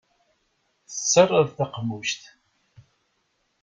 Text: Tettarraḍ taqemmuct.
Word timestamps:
Tettarraḍ 0.91 1.47
taqemmuct. 1.57 2.21